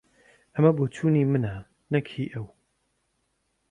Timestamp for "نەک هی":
1.93-2.25